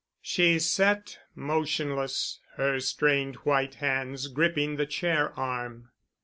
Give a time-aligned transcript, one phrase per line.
[0.23, 5.89] She sat motionless, her strained white hands gripping the chair arm.